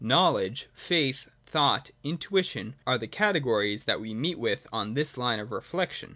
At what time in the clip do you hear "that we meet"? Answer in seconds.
3.85-4.39